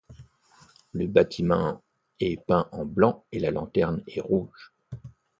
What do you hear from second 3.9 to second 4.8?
est rouge.